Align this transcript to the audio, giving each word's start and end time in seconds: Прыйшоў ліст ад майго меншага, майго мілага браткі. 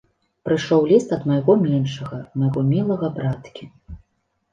Прыйшоў 0.47 0.85
ліст 0.91 1.11
ад 1.17 1.27
майго 1.31 1.55
меншага, 1.65 2.21
майго 2.39 2.59
мілага 2.71 3.11
браткі. 3.19 3.69